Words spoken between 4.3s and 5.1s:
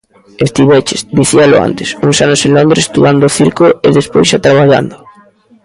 xa traballando.